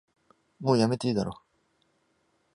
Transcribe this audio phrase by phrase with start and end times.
[0.59, 1.39] もうやめていいだろ